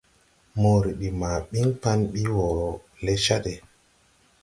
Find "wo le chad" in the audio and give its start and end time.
2.35-3.45